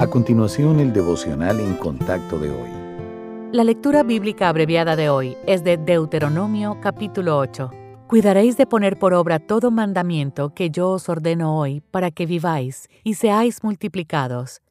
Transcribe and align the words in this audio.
A 0.00 0.06
continuación, 0.06 0.80
el 0.80 0.94
devocional 0.94 1.60
en 1.60 1.74
contacto 1.74 2.38
de 2.38 2.48
hoy. 2.48 2.70
La 3.52 3.64
lectura 3.64 4.02
bíblica 4.02 4.48
abreviada 4.48 4.96
de 4.96 5.10
hoy 5.10 5.36
es 5.46 5.62
de 5.62 5.76
Deuteronomio 5.76 6.78
capítulo 6.80 7.36
8. 7.36 7.70
Cuidaréis 8.06 8.56
de 8.56 8.64
poner 8.64 8.98
por 8.98 9.12
obra 9.12 9.38
todo 9.38 9.70
mandamiento 9.70 10.54
que 10.54 10.70
yo 10.70 10.88
os 10.88 11.10
ordeno 11.10 11.58
hoy 11.58 11.82
para 11.90 12.10
que 12.10 12.24
viváis 12.24 12.88
y 13.04 13.12
seáis 13.12 13.62
multiplicados, 13.62 14.62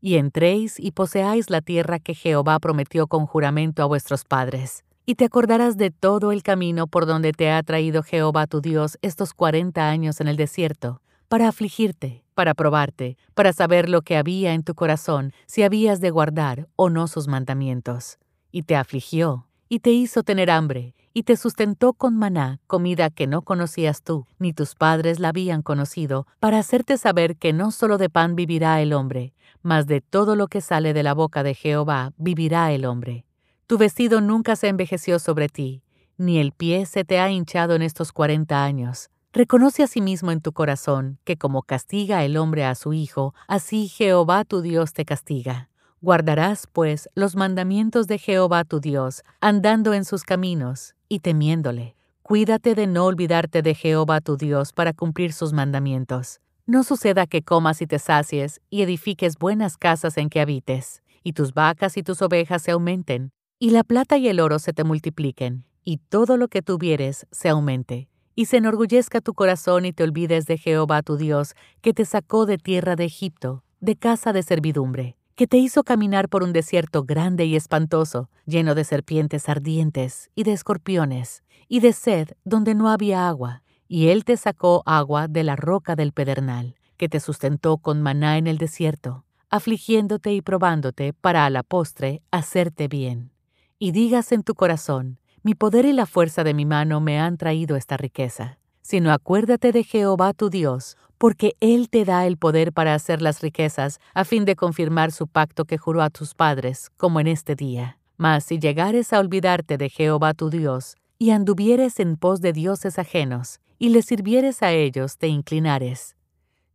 y 0.00 0.14
entréis 0.14 0.80
y 0.80 0.92
poseáis 0.92 1.50
la 1.50 1.60
tierra 1.60 1.98
que 1.98 2.14
Jehová 2.14 2.58
prometió 2.58 3.08
con 3.08 3.26
juramento 3.26 3.82
a 3.82 3.86
vuestros 3.86 4.24
padres. 4.24 4.84
Y 5.04 5.16
te 5.16 5.26
acordarás 5.26 5.76
de 5.76 5.90
todo 5.90 6.32
el 6.32 6.42
camino 6.42 6.86
por 6.86 7.04
donde 7.04 7.32
te 7.32 7.50
ha 7.50 7.62
traído 7.62 8.02
Jehová 8.02 8.46
tu 8.46 8.62
Dios 8.62 8.96
estos 9.02 9.34
cuarenta 9.34 9.90
años 9.90 10.22
en 10.22 10.28
el 10.28 10.38
desierto, 10.38 11.02
para 11.28 11.48
afligirte, 11.48 12.24
para 12.34 12.54
probarte, 12.54 13.16
para 13.34 13.52
saber 13.52 13.88
lo 13.88 14.02
que 14.02 14.16
había 14.16 14.54
en 14.54 14.62
tu 14.62 14.74
corazón, 14.74 15.32
si 15.46 15.62
habías 15.62 16.00
de 16.00 16.10
guardar 16.10 16.68
o 16.76 16.88
no 16.88 17.06
sus 17.06 17.28
mandamientos. 17.28 18.18
Y 18.50 18.62
te 18.62 18.76
afligió, 18.76 19.46
y 19.68 19.80
te 19.80 19.90
hizo 19.90 20.22
tener 20.22 20.50
hambre, 20.50 20.94
y 21.12 21.24
te 21.24 21.36
sustentó 21.36 21.92
con 21.92 22.16
maná, 22.16 22.60
comida 22.66 23.10
que 23.10 23.26
no 23.26 23.42
conocías 23.42 24.02
tú, 24.02 24.26
ni 24.38 24.52
tus 24.52 24.74
padres 24.74 25.20
la 25.20 25.28
habían 25.28 25.62
conocido, 25.62 26.26
para 26.40 26.58
hacerte 26.58 26.96
saber 26.96 27.36
que 27.36 27.52
no 27.52 27.70
solo 27.72 27.98
de 27.98 28.08
pan 28.08 28.34
vivirá 28.34 28.80
el 28.80 28.92
hombre, 28.92 29.34
mas 29.62 29.86
de 29.86 30.00
todo 30.00 30.36
lo 30.36 30.48
que 30.48 30.60
sale 30.60 30.94
de 30.94 31.02
la 31.02 31.12
boca 31.12 31.42
de 31.42 31.54
Jehová 31.54 32.12
vivirá 32.16 32.72
el 32.72 32.84
hombre. 32.84 33.26
Tu 33.66 33.76
vestido 33.76 34.20
nunca 34.22 34.56
se 34.56 34.68
envejeció 34.68 35.18
sobre 35.18 35.48
ti, 35.48 35.82
ni 36.16 36.38
el 36.38 36.52
pie 36.52 36.86
se 36.86 37.04
te 37.04 37.20
ha 37.20 37.30
hinchado 37.30 37.74
en 37.74 37.82
estos 37.82 38.12
cuarenta 38.12 38.64
años. 38.64 39.10
Reconoce 39.38 39.84
asimismo 39.84 40.32
en 40.32 40.40
tu 40.40 40.50
corazón 40.50 41.20
que 41.22 41.36
como 41.36 41.62
castiga 41.62 42.24
el 42.24 42.36
hombre 42.36 42.64
a 42.64 42.74
su 42.74 42.92
hijo, 42.92 43.36
así 43.46 43.86
Jehová 43.86 44.42
tu 44.44 44.62
Dios 44.62 44.92
te 44.92 45.04
castiga. 45.04 45.70
Guardarás, 46.00 46.66
pues, 46.72 47.08
los 47.14 47.36
mandamientos 47.36 48.08
de 48.08 48.18
Jehová 48.18 48.64
tu 48.64 48.80
Dios, 48.80 49.22
andando 49.40 49.94
en 49.94 50.04
sus 50.04 50.24
caminos 50.24 50.96
y 51.08 51.20
temiéndole. 51.20 51.94
Cuídate 52.22 52.74
de 52.74 52.88
no 52.88 53.04
olvidarte 53.04 53.62
de 53.62 53.76
Jehová 53.76 54.20
tu 54.20 54.36
Dios 54.36 54.72
para 54.72 54.92
cumplir 54.92 55.32
sus 55.32 55.52
mandamientos. 55.52 56.40
No 56.66 56.82
suceda 56.82 57.28
que 57.28 57.42
comas 57.42 57.80
y 57.80 57.86
te 57.86 58.00
sacies 58.00 58.60
y 58.70 58.82
edifiques 58.82 59.38
buenas 59.38 59.76
casas 59.76 60.18
en 60.18 60.30
que 60.30 60.40
habites, 60.40 61.04
y 61.22 61.34
tus 61.34 61.54
vacas 61.54 61.96
y 61.96 62.02
tus 62.02 62.22
ovejas 62.22 62.62
se 62.62 62.72
aumenten, 62.72 63.30
y 63.60 63.70
la 63.70 63.84
plata 63.84 64.16
y 64.16 64.26
el 64.26 64.40
oro 64.40 64.58
se 64.58 64.72
te 64.72 64.82
multipliquen, 64.82 65.64
y 65.84 65.98
todo 65.98 66.36
lo 66.36 66.48
que 66.48 66.60
tuvieres 66.60 67.28
se 67.30 67.48
aumente 67.48 68.08
y 68.38 68.44
se 68.44 68.58
enorgullezca 68.58 69.20
tu 69.20 69.34
corazón 69.34 69.84
y 69.84 69.92
te 69.92 70.04
olvides 70.04 70.46
de 70.46 70.58
Jehová 70.58 71.02
tu 71.02 71.16
Dios, 71.16 71.56
que 71.80 71.92
te 71.92 72.04
sacó 72.04 72.46
de 72.46 72.56
tierra 72.56 72.94
de 72.94 73.04
Egipto, 73.04 73.64
de 73.80 73.96
casa 73.96 74.32
de 74.32 74.44
servidumbre, 74.44 75.16
que 75.34 75.48
te 75.48 75.56
hizo 75.56 75.82
caminar 75.82 76.28
por 76.28 76.44
un 76.44 76.52
desierto 76.52 77.02
grande 77.02 77.46
y 77.46 77.56
espantoso, 77.56 78.30
lleno 78.46 78.76
de 78.76 78.84
serpientes 78.84 79.48
ardientes 79.48 80.30
y 80.36 80.44
de 80.44 80.52
escorpiones, 80.52 81.42
y 81.66 81.80
de 81.80 81.92
sed 81.92 82.28
donde 82.44 82.76
no 82.76 82.90
había 82.90 83.28
agua, 83.28 83.64
y 83.88 84.06
él 84.06 84.24
te 84.24 84.36
sacó 84.36 84.84
agua 84.86 85.26
de 85.26 85.42
la 85.42 85.56
roca 85.56 85.96
del 85.96 86.12
pedernal, 86.12 86.76
que 86.96 87.08
te 87.08 87.18
sustentó 87.18 87.78
con 87.78 88.02
maná 88.02 88.38
en 88.38 88.46
el 88.46 88.58
desierto, 88.58 89.24
afligiéndote 89.50 90.32
y 90.32 90.42
probándote 90.42 91.12
para 91.12 91.44
a 91.44 91.50
la 91.50 91.64
postre 91.64 92.22
hacerte 92.30 92.86
bien. 92.86 93.32
Y 93.80 93.90
digas 93.90 94.30
en 94.30 94.44
tu 94.44 94.54
corazón, 94.54 95.18
mi 95.48 95.54
poder 95.54 95.86
y 95.86 95.94
la 95.94 96.04
fuerza 96.04 96.44
de 96.44 96.52
mi 96.52 96.66
mano 96.66 97.00
me 97.00 97.18
han 97.18 97.38
traído 97.38 97.76
esta 97.76 97.96
riqueza. 97.96 98.58
Sino 98.82 99.10
acuérdate 99.10 99.72
de 99.72 99.82
Jehová 99.82 100.34
tu 100.34 100.50
Dios, 100.50 100.98
porque 101.16 101.54
Él 101.60 101.88
te 101.88 102.04
da 102.04 102.26
el 102.26 102.36
poder 102.36 102.74
para 102.74 102.92
hacer 102.92 103.22
las 103.22 103.40
riquezas, 103.40 103.98
a 104.12 104.26
fin 104.26 104.44
de 104.44 104.56
confirmar 104.56 105.10
su 105.10 105.26
pacto 105.26 105.64
que 105.64 105.78
juró 105.78 106.02
a 106.02 106.10
tus 106.10 106.34
padres, 106.34 106.90
como 106.98 107.18
en 107.18 107.28
este 107.28 107.54
día. 107.54 107.98
Mas 108.18 108.44
si 108.44 108.58
llegares 108.58 109.14
a 109.14 109.20
olvidarte 109.20 109.78
de 109.78 109.88
Jehová 109.88 110.34
tu 110.34 110.50
Dios, 110.50 110.96
y 111.18 111.30
anduvieres 111.30 111.98
en 111.98 112.18
pos 112.18 112.42
de 112.42 112.52
dioses 112.52 112.98
ajenos, 112.98 113.60
y 113.78 113.88
les 113.88 114.04
sirvieres 114.04 114.62
a 114.62 114.72
ellos, 114.72 115.16
te 115.16 115.28
inclinares. 115.28 116.14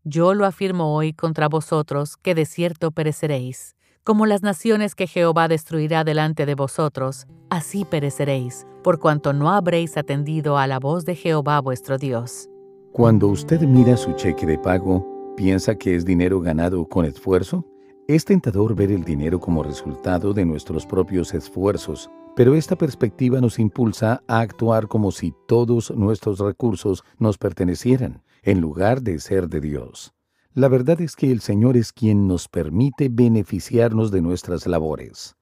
Yo 0.03 0.33
lo 0.33 0.47
afirmo 0.47 0.95
hoy 0.95 1.13
contra 1.13 1.47
vosotros, 1.47 2.17
que 2.17 2.33
de 2.33 2.45
cierto 2.45 2.89
pereceréis 2.89 3.75
como 4.03 4.25
las 4.25 4.43
naciones 4.43 4.95
que 4.95 5.07
Jehová 5.07 5.47
destruirá 5.47 6.03
delante 6.03 6.45
de 6.45 6.55
vosotros, 6.55 7.25
así 7.49 7.85
pereceréis, 7.85 8.67
por 8.83 8.99
cuanto 8.99 9.31
no 9.31 9.49
habréis 9.49 9.95
atendido 9.95 10.57
a 10.57 10.67
la 10.67 10.79
voz 10.79 11.05
de 11.05 11.15
Jehová 11.15 11.61
vuestro 11.61 11.97
Dios. 11.97 12.49
Cuando 12.91 13.27
usted 13.27 13.61
mira 13.61 13.95
su 13.95 14.11
cheque 14.13 14.45
de 14.45 14.57
pago, 14.57 15.33
¿piensa 15.37 15.75
que 15.75 15.95
es 15.95 16.05
dinero 16.05 16.41
ganado 16.41 16.85
con 16.85 17.05
esfuerzo? 17.05 17.65
Es 18.07 18.25
tentador 18.25 18.75
ver 18.75 18.91
el 18.91 19.05
dinero 19.05 19.39
como 19.39 19.63
resultado 19.63 20.33
de 20.33 20.45
nuestros 20.45 20.85
propios 20.85 21.33
esfuerzos, 21.33 22.09
pero 22.35 22.55
esta 22.55 22.75
perspectiva 22.75 23.39
nos 23.39 23.57
impulsa 23.57 24.21
a 24.27 24.41
actuar 24.41 24.87
como 24.87 25.11
si 25.11 25.33
todos 25.47 25.91
nuestros 25.91 26.39
recursos 26.39 27.03
nos 27.19 27.37
pertenecieran, 27.37 28.21
en 28.41 28.59
lugar 28.59 29.01
de 29.01 29.19
ser 29.19 29.47
de 29.47 29.61
Dios. 29.61 30.13
La 30.55 30.67
verdad 30.67 31.01
es 31.01 31.15
que 31.15 31.31
el 31.31 31.41
Señor 31.41 31.77
es 31.77 31.91
quien 31.91 32.27
nos 32.27 32.47
permite 32.47 33.09
beneficiarnos 33.09 34.11
de 34.11 34.21
nuestras 34.21 34.67
labores. 34.67 35.35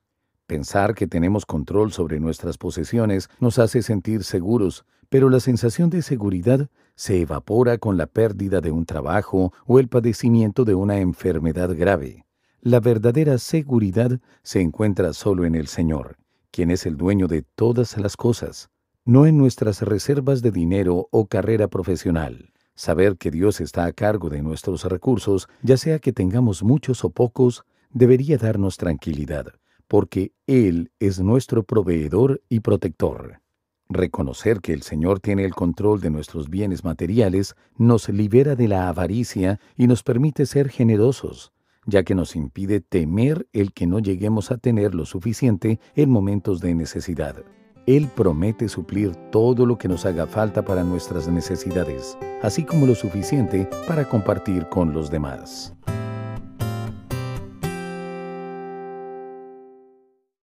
Pensar 0.47 0.95
que 0.95 1.05
tenemos 1.05 1.45
control 1.45 1.91
sobre 1.91 2.21
nuestras 2.21 2.57
posesiones 2.57 3.29
nos 3.41 3.59
hace 3.59 3.81
sentir 3.81 4.23
seguros, 4.23 4.85
pero 5.09 5.29
la 5.29 5.41
sensación 5.41 5.89
de 5.89 6.01
seguridad 6.01 6.69
se 6.95 7.19
evapora 7.19 7.77
con 7.77 7.97
la 7.97 8.05
pérdida 8.05 8.61
de 8.61 8.71
un 8.71 8.85
trabajo 8.85 9.51
o 9.65 9.79
el 9.79 9.89
padecimiento 9.89 10.63
de 10.63 10.75
una 10.75 10.99
enfermedad 10.99 11.75
grave. 11.75 12.25
La 12.61 12.79
verdadera 12.79 13.37
seguridad 13.37 14.21
se 14.43 14.61
encuentra 14.61 15.11
solo 15.11 15.43
en 15.43 15.55
el 15.55 15.67
Señor, 15.67 16.15
quien 16.51 16.71
es 16.71 16.85
el 16.85 16.95
dueño 16.95 17.27
de 17.27 17.41
todas 17.41 17.97
las 17.97 18.15
cosas, 18.15 18.69
no 19.03 19.25
en 19.25 19.37
nuestras 19.37 19.81
reservas 19.81 20.41
de 20.41 20.51
dinero 20.51 21.09
o 21.11 21.25
carrera 21.25 21.67
profesional. 21.67 22.53
Saber 22.75 23.17
que 23.17 23.31
Dios 23.31 23.61
está 23.61 23.85
a 23.85 23.93
cargo 23.93 24.29
de 24.29 24.41
nuestros 24.41 24.85
recursos, 24.85 25.47
ya 25.61 25.77
sea 25.77 25.99
que 25.99 26.13
tengamos 26.13 26.63
muchos 26.63 27.03
o 27.03 27.09
pocos, 27.09 27.63
debería 27.91 28.37
darnos 28.37 28.77
tranquilidad, 28.77 29.53
porque 29.87 30.33
Él 30.47 30.91
es 30.99 31.19
nuestro 31.19 31.63
proveedor 31.63 32.41
y 32.49 32.61
protector. 32.61 33.41
Reconocer 33.89 34.61
que 34.61 34.71
el 34.71 34.83
Señor 34.83 35.19
tiene 35.19 35.43
el 35.43 35.53
control 35.53 35.99
de 35.99 36.09
nuestros 36.09 36.49
bienes 36.49 36.85
materiales 36.85 37.55
nos 37.77 38.07
libera 38.07 38.55
de 38.55 38.69
la 38.69 38.87
avaricia 38.87 39.59
y 39.75 39.87
nos 39.87 40.01
permite 40.01 40.45
ser 40.45 40.69
generosos, 40.69 41.51
ya 41.85 42.03
que 42.03 42.15
nos 42.15 42.37
impide 42.37 42.79
temer 42.79 43.47
el 43.51 43.73
que 43.73 43.87
no 43.87 43.99
lleguemos 43.99 44.49
a 44.49 44.57
tener 44.57 44.95
lo 44.95 45.05
suficiente 45.05 45.81
en 45.93 46.09
momentos 46.09 46.61
de 46.61 46.73
necesidad. 46.73 47.43
Él 47.87 48.07
promete 48.15 48.69
suplir 48.69 49.15
todo 49.31 49.65
lo 49.65 49.77
que 49.77 49.87
nos 49.87 50.05
haga 50.05 50.27
falta 50.27 50.63
para 50.63 50.83
nuestras 50.83 51.27
necesidades, 51.27 52.17
así 52.43 52.63
como 52.63 52.85
lo 52.85 52.93
suficiente 52.93 53.67
para 53.87 54.07
compartir 54.07 54.67
con 54.69 54.93
los 54.93 55.09
demás. 55.09 55.73